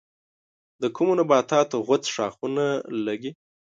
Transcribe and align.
د 0.81 0.83
کومو 0.95 1.13
نباتاتو 1.19 1.77
غوڅ 1.87 2.03
ښاخونه 2.15 2.65
لگي؟ 3.05 3.31